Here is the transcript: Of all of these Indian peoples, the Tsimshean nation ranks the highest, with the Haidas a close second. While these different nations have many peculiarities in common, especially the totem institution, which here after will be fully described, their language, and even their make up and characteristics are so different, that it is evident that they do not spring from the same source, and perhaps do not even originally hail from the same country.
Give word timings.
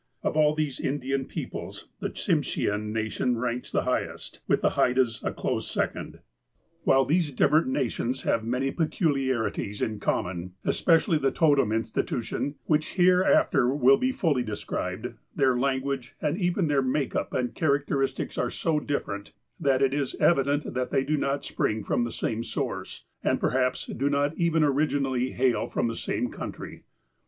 Of 0.23 0.35
all 0.35 0.49
of 0.49 0.57
these 0.57 0.79
Indian 0.79 1.25
peoples, 1.25 1.87
the 1.99 2.09
Tsimshean 2.09 2.91
nation 2.91 3.37
ranks 3.37 3.71
the 3.71 3.83
highest, 3.83 4.39
with 4.47 4.61
the 4.63 4.71
Haidas 4.71 5.23
a 5.23 5.31
close 5.31 5.69
second. 5.69 6.21
While 6.85 7.05
these 7.05 7.31
different 7.31 7.67
nations 7.67 8.23
have 8.23 8.43
many 8.43 8.71
peculiarities 8.71 9.79
in 9.79 9.99
common, 9.99 10.55
especially 10.65 11.19
the 11.19 11.29
totem 11.29 11.71
institution, 11.71 12.55
which 12.65 12.87
here 12.97 13.23
after 13.23 13.71
will 13.75 13.97
be 13.97 14.11
fully 14.11 14.41
described, 14.41 15.13
their 15.35 15.55
language, 15.55 16.15
and 16.19 16.35
even 16.35 16.67
their 16.67 16.81
make 16.81 17.15
up 17.15 17.31
and 17.31 17.53
characteristics 17.53 18.39
are 18.39 18.49
so 18.49 18.79
different, 18.79 19.33
that 19.59 19.83
it 19.83 19.93
is 19.93 20.15
evident 20.15 20.73
that 20.73 20.89
they 20.89 21.03
do 21.03 21.15
not 21.15 21.45
spring 21.45 21.83
from 21.83 22.05
the 22.05 22.11
same 22.11 22.43
source, 22.43 23.05
and 23.23 23.39
perhaps 23.39 23.85
do 23.85 24.09
not 24.09 24.35
even 24.35 24.63
originally 24.63 25.33
hail 25.33 25.67
from 25.67 25.87
the 25.87 25.95
same 25.95 26.31
country. 26.31 26.85